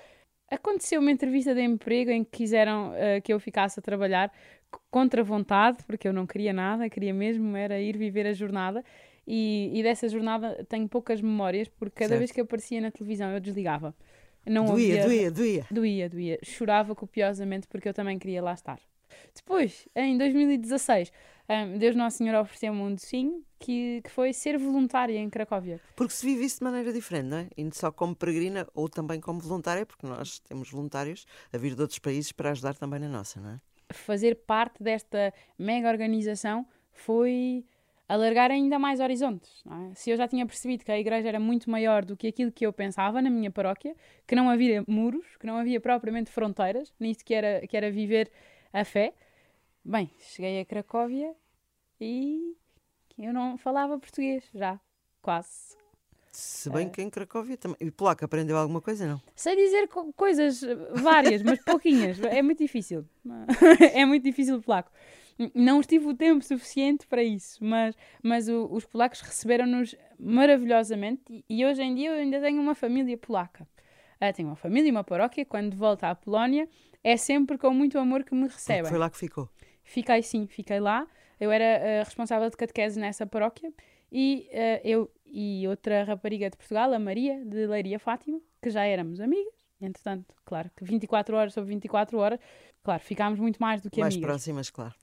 aconteceu 0.51 1.01
uma 1.01 1.11
entrevista 1.11 1.55
de 1.55 1.63
emprego 1.63 2.11
em 2.11 2.25
que 2.25 2.31
quiseram 2.39 2.93
eh, 2.95 3.21
que 3.21 3.33
eu 3.33 3.41
ficasse 3.41 3.79
a 3.79 3.83
trabalhar 3.83 4.33
contra 4.91 5.23
vontade, 5.23 5.79
porque 5.87 6.07
eu 6.09 6.13
não 6.13 6.27
queria 6.27 6.53
nada, 6.53 6.91
queria 6.91 7.15
mesmo 7.15 7.57
era 7.57 7.81
ir 7.81 7.97
viver 7.97 8.27
a 8.27 8.33
jornada. 8.33 8.85
E, 9.27 9.71
e 9.73 9.83
dessa 9.83 10.09
jornada 10.09 10.65
tenho 10.69 10.89
poucas 10.89 11.21
memórias, 11.23 11.69
porque 11.69 12.05
cada 12.05 12.17
Certo. 12.17 12.19
vez 12.19 12.33
que 12.33 12.41
aparecia 12.41 12.81
na 12.81 12.91
televisão 12.91 13.31
eu 13.31 13.41
desligava. 13.41 13.95
Não 14.47 14.67
doía, 14.67 15.05
doía, 15.05 15.31
doía. 15.31 15.67
Doía, 15.71 16.09
doía. 16.09 16.39
Chorava 16.43 16.95
copiosamente 16.95 17.67
porque 17.69 17.89
eu 17.89 17.95
também 17.95 18.19
queria 18.19 18.43
lá 18.43 18.53
estar. 18.53 18.81
Depois, 19.35 19.89
em 19.95 20.17
2016, 20.19 21.13
hum, 21.49 21.79
Deus 21.79 21.97
Nosso 21.97 22.19
Senhor 22.19 22.35
ofereceu-me 22.41 22.81
um 22.81 22.95
docinho 22.95 23.45
que, 23.59 24.01
que 24.03 24.11
foi 24.11 24.33
ser 24.33 24.59
voluntária 24.59 25.19
em 25.19 25.29
Cracóvia. 25.31 25.81
Porque 25.97 26.13
se 26.13 26.25
vive 26.25 26.45
isso 26.45 26.59
de 26.59 26.65
maneira 26.65 26.93
diferente, 26.93 27.27
não 27.27 27.39
é? 27.39 27.49
Indo 27.57 27.75
só 27.75 27.91
como 27.91 28.15
peregrina 28.15 28.67
ou 28.75 28.89
também 28.89 29.21
como 29.21 29.41
voluntária, 29.41 29.87
porque 29.87 30.07
nós 30.07 30.39
temos 30.41 30.71
voluntários 30.71 31.27
a 31.53 31.59
vir 31.59 31.75
de 31.75 31.83
outros 31.83 31.99
países 31.99 32.33
para 32.33 32.51
ajudar 32.51 32.75
também 32.75 33.01
na 33.01 33.09
nossa, 33.09 33.41
não 33.41 33.51
é? 33.51 33.61
Fazer 33.93 34.35
parte 34.47 34.83
desta 34.83 35.33
mega 35.59 35.89
organização 35.89 36.67
foi 36.91 37.65
alargar 38.09 38.51
ainda 38.51 38.79
mais 38.79 39.01
horizontes. 39.01 39.63
é? 39.67 39.95
Se 39.95 40.11
eu 40.11 40.17
já 40.17 40.29
tinha 40.29 40.45
percebido 40.47 40.85
que 40.85 40.93
a 40.93 40.99
igreja 40.99 41.29
era 41.29 41.41
muito 41.41 41.71
maior 41.71 42.05
do 42.05 42.17
que 42.17 42.27
aquilo 42.29 42.53
que 42.53 42.67
eu 42.67 42.73
pensava 42.73 43.23
na 43.23 43.31
minha 43.31 43.51
paróquia, 43.51 43.95
que 44.27 44.35
não 44.35 44.51
havia 44.51 44.85
muros, 44.87 45.25
que 45.39 45.47
não 45.47 45.57
havia 45.57 45.81
propriamente 45.81 46.31
fronteiras, 46.31 46.93
nisto 47.01 47.25
que 47.25 47.33
era, 47.35 47.67
que 47.67 47.77
era 47.77 47.91
viver 47.91 48.31
a 48.73 48.85
fé, 48.85 49.15
bem, 49.85 50.11
cheguei 50.19 50.61
a 50.61 50.65
Cracóvia 50.65 51.35
e 52.01 52.55
eu 53.19 53.33
não 53.33 53.57
falava 53.57 53.99
português 53.99 54.45
já, 54.55 54.79
quase. 55.23 55.77
Se 56.33 56.69
bem 56.69 56.89
É. 56.89 56.91
que 56.91 57.01
em 57.01 57.09
Cracóvia 57.09 57.57
também. 57.57 57.77
E 57.81 57.91
polaco 57.93 58.25
aprendeu 58.25 58.57
alguma 58.59 58.81
coisa, 58.81 59.07
não? 59.07 59.23
Sei 59.37 59.55
dizer 59.55 59.87
co- 59.87 60.13
coisas 60.15 60.65
eh, 60.65 60.75
várias, 60.95 61.43
mas 61.45 61.61
pouquinhas. 61.65 62.21
É 62.25 62.43
muito 62.43 62.59
difícil. 62.59 63.05
é 63.95 64.05
muito 64.05 64.25
difícil 64.25 64.61
polaco. 64.61 64.91
Não 65.55 65.81
tive 65.83 66.07
o 66.07 66.15
tempo 66.15 66.45
suficiente 66.45 67.07
para 67.07 67.23
isso, 67.23 67.63
mas, 67.65 67.97
mas 68.23 68.49
o, 68.49 68.69
os 68.71 68.85
polacos 68.85 69.21
receberam-nos 69.21 69.95
maravilhosamente 70.19 71.23
e, 71.29 71.45
e, 71.49 71.67
hoje 71.67 71.83
em 71.83 71.95
dia 71.95 72.11
eu 72.11 72.15
ainda 72.15 72.41
tenho 72.41 72.61
uma 72.61 72.75
família 72.75 73.17
polaca. 73.19 73.67
Uh, 74.21 74.33
tenho 74.33 74.49
uma 74.49 74.57
família 74.57 74.89
e 74.89 74.91
uma 74.91 75.05
paróquia. 75.05 75.45
Quando 75.45 75.77
volto 75.77 76.05
à 76.05 76.15
Polónia, 76.15 76.69
é 77.03 77.17
sempre 77.17 77.59
com 77.59 77.71
muito 77.71 77.99
amor 77.99 78.23
que 78.25 78.35
me 78.35 78.47
recebem. 78.47 78.85
Foi 78.85 78.99
lá 78.99 79.11
que 79.11 79.19
ficou? 79.19 79.49
Fiquei 79.83 80.23
sim, 80.23 80.47
fiquei 80.47 80.81
lá. 80.81 81.07
Eu 81.39 81.51
era 81.51 81.81
uh, 81.81 82.05
responsável 82.05 82.49
de 82.49 82.57
catequese 82.57 82.99
nessa 82.99 83.27
paróquia 83.27 83.73
e 84.11 84.49
uh, 84.53 84.81
eu 84.85 85.11
e 85.27 85.67
outra 85.67 86.05
rapariga 86.05 86.49
de 86.49 86.57
Portugal, 86.57 86.93
a 86.93 86.99
Maria, 86.99 87.45
de 87.45 87.67
Leiria 87.67 87.99
Fátima, 87.99 88.41
que 88.63 88.71
já 88.71 88.85
éramos 88.85 89.21
amigas. 89.21 89.53
Entretanto, 89.81 90.33
claro, 90.45 90.71
que 90.77 90.85
24 90.85 91.37
horas 91.37 91.53
sobre 91.53 91.71
24 91.71 92.17
horas, 92.19 92.39
claro, 92.85 93.03
ficámos 93.03 93.41
muito 93.41 93.59
mais 93.59 93.81
do 93.83 93.91
que 93.91 94.01
mais 94.01 94.15
amigas. 94.15 94.29
Mais 94.29 94.33
próximas, 94.39 94.71
claro. 94.71 94.95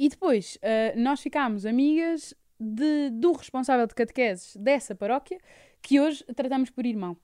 E 0.00 0.08
depois, 0.08 0.56
uh, 0.56 0.98
nós 0.98 1.20
ficámos 1.20 1.66
amigas 1.66 2.32
de, 2.58 3.10
do 3.10 3.32
responsável 3.32 3.86
de 3.86 3.94
catequeses 3.94 4.56
dessa 4.56 4.94
paróquia, 4.94 5.38
que 5.82 6.00
hoje 6.00 6.24
tratamos 6.34 6.70
por 6.70 6.86
irmão. 6.86 7.14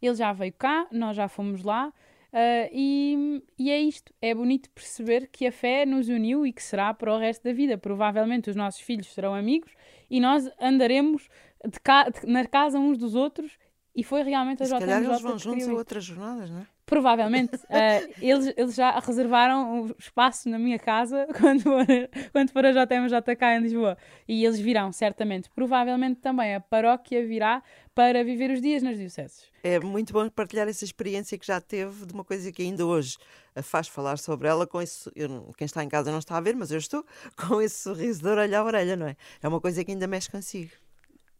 Ele 0.00 0.14
já 0.14 0.32
veio 0.32 0.52
cá, 0.52 0.86
nós 0.92 1.16
já 1.16 1.26
fomos 1.26 1.64
lá, 1.64 1.88
uh, 1.88 2.70
e, 2.72 3.42
e 3.58 3.68
é 3.68 3.80
isto. 3.80 4.14
É 4.22 4.32
bonito 4.32 4.70
perceber 4.70 5.26
que 5.26 5.44
a 5.44 5.50
fé 5.50 5.84
nos 5.84 6.08
uniu 6.08 6.46
e 6.46 6.52
que 6.52 6.62
será 6.62 6.94
para 6.94 7.12
o 7.12 7.18
resto 7.18 7.42
da 7.42 7.52
vida. 7.52 7.76
Provavelmente 7.76 8.48
os 8.48 8.54
nossos 8.54 8.80
filhos 8.80 9.12
serão 9.12 9.34
amigos 9.34 9.72
e 10.08 10.20
nós 10.20 10.48
andaremos 10.60 11.28
de 11.66 11.80
ca 11.80 12.10
de, 12.10 12.24
na 12.26 12.46
casa 12.46 12.78
uns 12.78 12.96
dos 12.96 13.16
outros. 13.16 13.58
E 13.92 14.04
foi 14.04 14.22
realmente 14.22 14.62
a. 14.62 14.66
Se 14.66 14.78
calhar 14.78 15.02
eles 15.02 15.20
vão 15.20 15.36
juntos 15.36 15.66
a 15.66 15.72
outras 15.72 16.04
jornadas, 16.04 16.48
não 16.48 16.60
é? 16.60 16.66
Provavelmente. 16.90 17.54
Uh, 17.54 18.12
eles, 18.20 18.52
eles 18.56 18.74
já 18.74 18.98
reservaram 18.98 19.84
o 19.84 19.94
espaço 19.96 20.48
na 20.48 20.58
minha 20.58 20.78
casa 20.78 21.26
quando 21.40 21.62
for, 21.62 21.86
quando 22.32 22.50
for 22.50 22.66
a 22.66 22.72
JMJ 22.72 23.36
cá 23.36 23.56
em 23.56 23.60
Lisboa. 23.60 23.96
E 24.26 24.44
eles 24.44 24.58
virão, 24.58 24.90
certamente. 24.90 25.48
Provavelmente 25.50 26.20
também 26.20 26.56
a 26.56 26.60
paróquia 26.60 27.24
virá 27.24 27.62
para 27.94 28.24
viver 28.24 28.50
os 28.50 28.60
dias 28.60 28.82
nas 28.82 28.98
dioceses. 28.98 29.48
É 29.62 29.78
muito 29.78 30.12
bom 30.12 30.28
partilhar 30.28 30.66
essa 30.66 30.84
experiência 30.84 31.38
que 31.38 31.46
já 31.46 31.60
teve 31.60 32.06
de 32.06 32.12
uma 32.12 32.24
coisa 32.24 32.50
que 32.50 32.62
ainda 32.62 32.84
hoje 32.84 33.16
a 33.54 33.62
faz 33.62 33.86
falar 33.86 34.18
sobre 34.18 34.48
ela 34.48 34.66
com 34.66 34.82
esse. 34.82 35.08
Eu, 35.14 35.52
quem 35.56 35.66
está 35.66 35.84
em 35.84 35.88
casa 35.88 36.10
não 36.10 36.18
está 36.18 36.36
a 36.36 36.40
ver, 36.40 36.56
mas 36.56 36.72
eu 36.72 36.78
estou 36.78 37.04
com 37.38 37.62
esse 37.62 37.82
sorriso 37.82 38.20
de 38.20 38.28
orelha 38.28 38.58
a 38.58 38.64
orelha, 38.64 38.96
não 38.96 39.06
é? 39.06 39.16
É 39.40 39.46
uma 39.46 39.60
coisa 39.60 39.84
que 39.84 39.92
ainda 39.92 40.08
mexe 40.08 40.28
consigo. 40.28 40.72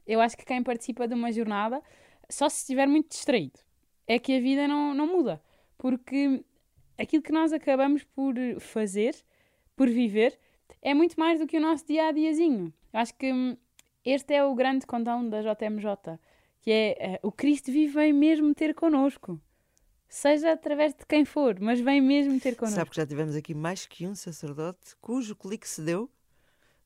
Eu 0.06 0.20
acho 0.20 0.36
que 0.36 0.44
quem 0.44 0.62
participa 0.62 1.08
de 1.08 1.14
uma 1.14 1.32
jornada, 1.32 1.82
só 2.28 2.48
se 2.48 2.58
estiver 2.58 2.86
muito 2.86 3.08
distraído 3.10 3.58
é 4.10 4.18
que 4.18 4.36
a 4.36 4.40
vida 4.40 4.66
não, 4.66 4.92
não 4.92 5.06
muda. 5.06 5.40
Porque 5.78 6.44
aquilo 6.98 7.22
que 7.22 7.30
nós 7.30 7.52
acabamos 7.52 8.02
por 8.02 8.34
fazer, 8.58 9.14
por 9.76 9.88
viver, 9.88 10.36
é 10.82 10.92
muito 10.92 11.18
mais 11.18 11.38
do 11.38 11.46
que 11.46 11.56
o 11.56 11.60
nosso 11.60 11.86
dia 11.86 12.08
a 12.08 12.12
diazinho. 12.12 12.74
Eu 12.92 13.00
acho 13.00 13.14
que 13.14 13.32
hum, 13.32 13.56
este 14.04 14.34
é 14.34 14.44
o 14.44 14.52
grande 14.52 14.84
condão 14.84 15.28
da 15.28 15.40
JMJ, 15.40 16.18
que 16.60 16.72
é 16.72 17.20
uh, 17.22 17.28
o 17.28 17.30
Cristo 17.30 17.70
vive 17.70 17.92
vem 17.92 18.12
mesmo 18.12 18.52
ter 18.52 18.74
connosco. 18.74 19.40
Seja 20.08 20.52
através 20.52 20.92
de 20.92 21.06
quem 21.06 21.24
for, 21.24 21.60
mas 21.60 21.78
vem 21.78 22.00
mesmo 22.00 22.40
ter 22.40 22.56
connosco. 22.56 22.78
Sabe 22.78 22.90
que 22.90 22.96
já 22.96 23.06
tivemos 23.06 23.36
aqui 23.36 23.54
mais 23.54 23.86
que 23.86 24.08
um 24.08 24.14
sacerdote 24.16 24.96
cujo 25.00 25.36
clique 25.36 25.68
se 25.68 25.82
deu 25.82 26.10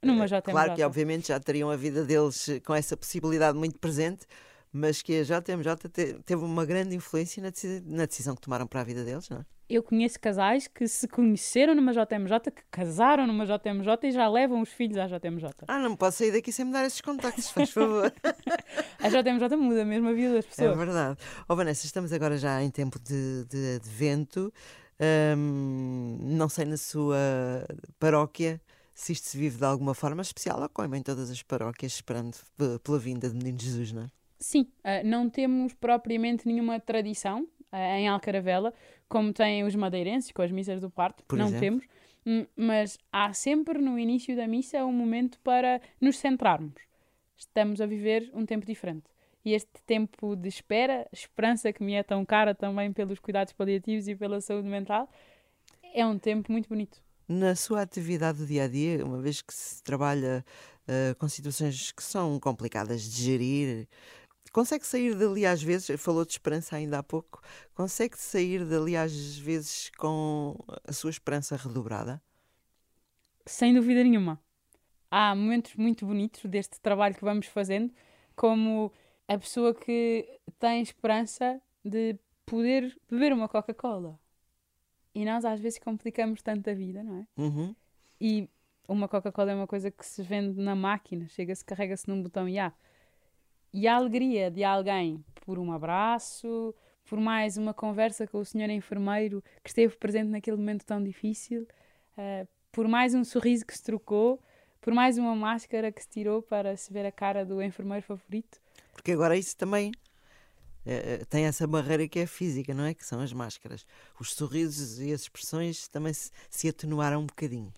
numa 0.02 0.26
JMJ. 0.26 0.42
Claro 0.42 0.74
que, 0.74 0.82
obviamente, 0.82 1.28
já 1.28 1.40
teriam 1.40 1.70
a 1.70 1.76
vida 1.76 2.04
deles 2.04 2.50
com 2.66 2.74
essa 2.74 2.94
possibilidade 2.98 3.56
muito 3.56 3.78
presente, 3.78 4.26
mas 4.74 5.00
que 5.00 5.20
a 5.20 5.22
JMJ 5.22 5.88
teve 6.24 6.44
uma 6.44 6.66
grande 6.66 6.96
influência 6.96 7.40
na, 7.40 8.06
decisão 8.06 8.34
que 8.34 8.40
tomaram 8.40 8.66
para 8.66 8.80
a 8.80 8.84
vida 8.84 9.04
deles, 9.04 9.28
não 9.28 9.38
é? 9.38 9.46
Eu 9.68 9.84
conheço 9.84 10.18
casais 10.20 10.66
que 10.66 10.86
se 10.88 11.06
conheceram 11.06 11.76
numa 11.76 11.92
JMJ, 11.92 12.50
que 12.54 12.62
casaram 12.70 13.24
numa 13.24 13.46
JMJ 13.46 14.08
e 14.08 14.10
já 14.10 14.28
levam 14.28 14.60
os 14.60 14.68
filhos 14.68 14.98
à 14.98 15.06
JMJ. 15.06 15.48
Ah, 15.68 15.78
não 15.78 15.96
posso 15.96 16.18
sair 16.18 16.32
daqui 16.32 16.52
sem 16.52 16.64
me 16.64 16.72
dar 16.72 16.84
esses 16.84 17.00
contactos, 17.00 17.50
faz 17.50 17.70
favor. 17.70 18.12
a 18.98 19.08
JMJ 19.08 19.56
muda 19.56 19.84
mesmo 19.84 20.08
a 20.08 20.12
vida 20.12 20.34
das 20.34 20.44
pessoas. 20.44 20.72
É 20.72 20.76
verdade. 20.76 21.18
Oh, 21.48 21.54
Vanessa, 21.54 21.86
estamos 21.86 22.12
agora 22.12 22.36
já 22.36 22.60
em 22.62 22.70
tempo 22.70 22.98
de, 22.98 23.44
de 23.44 23.76
advento. 23.76 24.52
Um, 25.38 26.18
não 26.20 26.48
sei 26.48 26.64
na 26.64 26.76
sua 26.76 27.16
paróquia 27.98 28.60
se 28.92 29.12
isto 29.12 29.28
se 29.28 29.38
vive 29.38 29.56
de 29.56 29.64
alguma 29.64 29.94
forma 29.94 30.20
especial 30.20 30.60
ou 30.60 30.68
como 30.68 30.94
em 30.94 31.02
todas 31.02 31.30
as 31.30 31.42
paróquias, 31.42 31.92
esperando 31.92 32.36
pela 32.82 32.98
vinda 32.98 33.28
de 33.28 33.36
Menino 33.36 33.60
Jesus, 33.60 33.92
não 33.92 34.02
é? 34.02 34.10
Sim, 34.38 34.62
uh, 34.62 35.06
não 35.06 35.28
temos 35.30 35.72
propriamente 35.74 36.46
nenhuma 36.46 36.78
tradição 36.80 37.42
uh, 37.72 37.76
em 37.76 38.08
Alcaravela, 38.08 38.72
como 39.08 39.32
têm 39.32 39.64
os 39.64 39.74
madeirenses 39.74 40.32
com 40.32 40.42
as 40.42 40.50
missas 40.50 40.80
do 40.80 40.90
parto, 40.90 41.24
Por 41.24 41.38
não 41.38 41.46
exemplo? 41.46 41.60
temos, 41.60 41.86
hum, 42.26 42.46
mas 42.56 42.98
há 43.12 43.32
sempre 43.32 43.78
no 43.78 43.98
início 43.98 44.34
da 44.36 44.46
missa 44.46 44.84
um 44.84 44.92
momento 44.92 45.38
para 45.40 45.80
nos 46.00 46.18
centrarmos. 46.18 46.74
Estamos 47.36 47.80
a 47.80 47.86
viver 47.86 48.30
um 48.34 48.44
tempo 48.46 48.66
diferente. 48.66 49.04
E 49.44 49.52
este 49.52 49.82
tempo 49.86 50.34
de 50.34 50.48
espera, 50.48 51.06
esperança 51.12 51.72
que 51.72 51.82
me 51.82 51.92
é 51.94 52.02
tão 52.02 52.24
cara 52.24 52.54
também 52.54 52.92
pelos 52.92 53.18
cuidados 53.18 53.52
paliativos 53.52 54.08
e 54.08 54.16
pela 54.16 54.40
saúde 54.40 54.68
mental, 54.68 55.08
é 55.94 56.04
um 56.06 56.18
tempo 56.18 56.50
muito 56.50 56.68
bonito. 56.68 56.98
Na 57.28 57.54
sua 57.54 57.82
atividade 57.82 58.38
do 58.38 58.46
dia 58.46 58.64
a 58.64 58.68
dia, 58.68 59.04
uma 59.04 59.20
vez 59.20 59.42
que 59.42 59.52
se 59.52 59.82
trabalha 59.82 60.44
uh, 60.88 61.14
com 61.16 61.28
situações 61.28 61.92
que 61.92 62.02
são 62.02 62.38
complicadas 62.40 63.02
de 63.02 63.22
gerir, 63.22 63.88
Consegue 64.54 64.86
sair 64.86 65.16
dali 65.16 65.44
às 65.44 65.60
vezes, 65.60 66.00
falou 66.00 66.24
de 66.24 66.30
esperança 66.30 66.76
ainda 66.76 67.00
há 67.00 67.02
pouco, 67.02 67.42
consegue 67.74 68.16
sair 68.16 68.64
dali 68.64 68.96
às 68.96 69.36
vezes 69.36 69.90
com 69.98 70.56
a 70.86 70.92
sua 70.92 71.10
esperança 71.10 71.56
redobrada? 71.56 72.22
Sem 73.44 73.74
dúvida 73.74 74.04
nenhuma. 74.04 74.40
Há 75.10 75.34
momentos 75.34 75.74
muito 75.74 76.06
bonitos 76.06 76.44
deste 76.44 76.80
trabalho 76.80 77.16
que 77.16 77.24
vamos 77.24 77.48
fazendo, 77.48 77.92
como 78.36 78.92
a 79.26 79.36
pessoa 79.36 79.74
que 79.74 80.38
tem 80.60 80.80
esperança 80.82 81.60
de 81.84 82.16
poder 82.46 82.96
beber 83.10 83.32
uma 83.32 83.48
Coca-Cola. 83.48 84.16
E 85.16 85.24
nós 85.24 85.44
às 85.44 85.58
vezes 85.58 85.80
complicamos 85.80 86.42
tanto 86.42 86.70
a 86.70 86.74
vida, 86.74 87.02
não 87.02 87.18
é? 87.18 87.26
Uhum. 87.36 87.74
E 88.20 88.48
uma 88.86 89.08
Coca-Cola 89.08 89.50
é 89.50 89.54
uma 89.56 89.66
coisa 89.66 89.90
que 89.90 90.06
se 90.06 90.22
vende 90.22 90.60
na 90.60 90.76
máquina, 90.76 91.26
chega-se, 91.26 91.64
carrega-se 91.64 92.08
num 92.08 92.22
botão 92.22 92.48
e 92.48 92.56
há. 92.56 92.72
E 93.76 93.88
a 93.88 93.96
alegria 93.96 94.52
de 94.52 94.62
alguém 94.62 95.24
por 95.44 95.58
um 95.58 95.72
abraço, 95.72 96.72
por 97.04 97.18
mais 97.18 97.56
uma 97.56 97.74
conversa 97.74 98.24
com 98.24 98.38
o 98.38 98.44
senhor 98.44 98.70
enfermeiro 98.70 99.42
que 99.64 99.68
esteve 99.68 99.96
presente 99.96 100.28
naquele 100.28 100.56
momento 100.56 100.86
tão 100.86 101.02
difícil, 101.02 101.66
uh, 102.16 102.46
por 102.70 102.86
mais 102.86 103.16
um 103.16 103.24
sorriso 103.24 103.66
que 103.66 103.76
se 103.76 103.82
trocou, 103.82 104.40
por 104.80 104.94
mais 104.94 105.18
uma 105.18 105.34
máscara 105.34 105.90
que 105.90 106.00
se 106.00 106.08
tirou 106.08 106.40
para 106.40 106.76
se 106.76 106.92
ver 106.92 107.04
a 107.04 107.10
cara 107.10 107.44
do 107.44 107.60
enfermeiro 107.60 108.06
favorito. 108.06 108.60
Porque 108.92 109.10
agora 109.10 109.36
isso 109.36 109.56
também 109.56 109.90
é, 110.86 111.24
tem 111.28 111.44
essa 111.46 111.66
barreira 111.66 112.06
que 112.06 112.20
é 112.20 112.26
física, 112.26 112.72
não 112.72 112.84
é? 112.84 112.94
Que 112.94 113.04
são 113.04 113.18
as 113.20 113.32
máscaras. 113.32 113.84
Os 114.20 114.34
sorrisos 114.34 115.00
e 115.00 115.12
as 115.12 115.22
expressões 115.22 115.88
também 115.88 116.12
se, 116.12 116.30
se 116.48 116.68
atenuaram 116.68 117.22
um 117.22 117.26
bocadinho. 117.26 117.72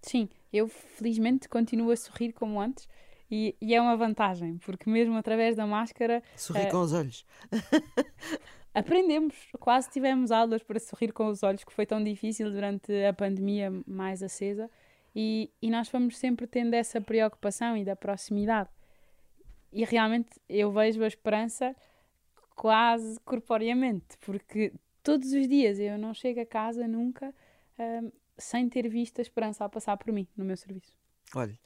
Sim, 0.00 0.26
eu 0.50 0.68
felizmente 0.68 1.50
continuo 1.50 1.90
a 1.90 1.96
sorrir 1.96 2.32
como 2.32 2.58
antes 2.58 2.88
e, 3.30 3.54
e, 3.60 3.74
é 3.74 3.80
uma 3.80 3.96
vantagem, 3.96 4.58
porque 4.58 4.88
mesmo 4.88 5.16
através 5.16 5.54
da 5.54 5.66
máscara. 5.66 6.22
Sorrir 6.36 6.68
uh, 6.68 6.70
com 6.70 6.80
os 6.80 6.92
olhos. 6.92 7.26
aprendemos, 8.74 9.34
quase 9.58 9.90
tivemos 9.90 10.30
aulas 10.30 10.62
para 10.62 10.78
sorrir 10.78 11.12
com 11.12 11.26
os 11.26 11.42
olhos, 11.42 11.64
que 11.64 11.72
foi 11.72 11.84
tão 11.84 12.02
difícil 12.02 12.50
durante 12.50 12.92
a 13.04 13.12
pandemia 13.12 13.72
mais 13.86 14.22
acesa, 14.22 14.70
e, 15.14 15.50
e 15.60 15.70
nós 15.70 15.88
fomos 15.88 16.16
sempre 16.16 16.46
tendo 16.46 16.74
essa 16.74 17.00
preocupação 17.00 17.76
e 17.76 17.84
da 17.84 17.96
proximidade. 17.96 18.70
E 19.72 19.84
realmente 19.84 20.30
eu 20.48 20.70
vejo 20.72 21.02
a 21.02 21.06
esperança 21.06 21.74
quase 22.54 23.18
corporeamente, 23.20 24.16
porque 24.20 24.72
todos 25.02 25.32
os 25.32 25.46
dias 25.48 25.78
eu 25.78 25.98
não 25.98 26.12
chego 26.12 26.40
a 26.40 26.46
casa 26.46 26.86
nunca 26.88 27.28
uh, 27.30 28.12
sem 28.36 28.68
ter 28.68 28.88
visto 28.88 29.18
a 29.18 29.22
esperança 29.22 29.64
a 29.64 29.68
passar 29.68 29.96
por 29.96 30.12
mim 30.12 30.26
no 30.36 30.44
meu 30.44 30.56
serviço. 30.56 30.97
Olha, 31.34 31.58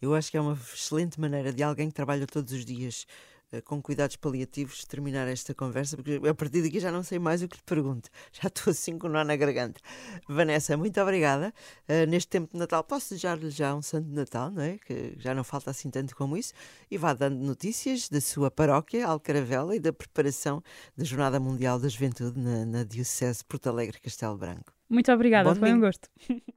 eu 0.00 0.14
acho 0.14 0.30
que 0.30 0.36
é 0.36 0.40
uma 0.40 0.54
excelente 0.54 1.20
maneira 1.20 1.52
de 1.52 1.62
alguém 1.62 1.88
que 1.88 1.94
trabalha 1.94 2.26
todos 2.26 2.52
os 2.52 2.64
dias 2.64 3.06
uh, 3.52 3.62
com 3.62 3.80
cuidados 3.80 4.16
paliativos 4.16 4.84
terminar 4.84 5.28
esta 5.28 5.54
conversa, 5.54 5.96
porque 5.96 6.20
a 6.28 6.34
partir 6.34 6.62
daqui 6.62 6.80
já 6.80 6.90
não 6.90 7.02
sei 7.02 7.18
mais 7.18 7.42
o 7.42 7.48
que 7.48 7.56
lhe 7.56 7.62
pergunto. 7.64 8.10
Já 8.32 8.48
estou 8.48 8.70
assim 8.72 8.98
com 8.98 9.06
o 9.06 9.10
nó 9.10 9.24
na 9.24 9.36
garganta. 9.36 9.80
Vanessa, 10.28 10.76
muito 10.76 11.00
obrigada. 11.00 11.54
Uh, 11.88 12.06
neste 12.08 12.28
tempo 12.28 12.52
de 12.52 12.58
Natal, 12.58 12.82
posso 12.84 13.10
desejar-lhe 13.10 13.48
já 13.50 13.74
um 13.74 13.82
Santo 13.82 14.08
Natal, 14.10 14.50
não 14.50 14.62
é? 14.62 14.78
Que 14.78 15.14
já 15.18 15.34
não 15.34 15.44
falta 15.44 15.70
assim 15.70 15.88
tanto 15.88 16.14
como 16.16 16.36
isso. 16.36 16.52
E 16.90 16.98
vá 16.98 17.14
dando 17.14 17.36
notícias 17.36 18.08
da 18.08 18.20
sua 18.20 18.50
paróquia, 18.50 19.06
Alcaravela, 19.06 19.74
e 19.76 19.80
da 19.80 19.92
preparação 19.92 20.62
da 20.96 21.04
Jornada 21.04 21.38
Mundial 21.38 21.78
da 21.78 21.88
Juventude 21.88 22.38
na, 22.38 22.66
na 22.66 22.84
Diocese 22.84 23.44
Porto 23.44 23.68
Alegre 23.68 24.00
Castelo 24.00 24.36
Branco. 24.36 24.74
Muito 24.88 25.10
obrigada, 25.12 25.48
Bom 25.48 25.54
foi 25.54 25.68
domingo. 25.68 25.78
um 25.78 25.88
gosto. 25.88 26.08